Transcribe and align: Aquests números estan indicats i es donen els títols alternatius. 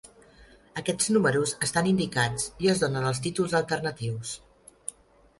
Aquests 0.81 1.09
números 1.17 1.51
estan 1.67 1.89
indicats 1.91 2.47
i 2.67 2.71
es 2.73 2.81
donen 2.85 3.05
els 3.09 3.19
títols 3.27 3.53
alternatius. 3.61 4.33